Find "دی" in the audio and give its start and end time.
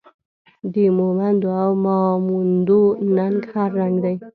4.05-4.15